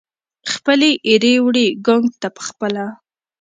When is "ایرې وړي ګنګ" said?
1.07-2.05